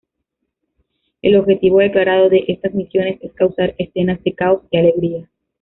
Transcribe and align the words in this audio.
El 1.21 1.35
objetivo 1.35 1.77
declarado 1.77 2.27
de 2.29 2.43
estas 2.47 2.73
misiones 2.73 3.19
es 3.21 3.33
causar 3.33 3.75
escenas 3.77 4.19
de 4.23 4.33
"caos 4.33 4.63
y 4.71 4.77
alegría. 4.79 5.29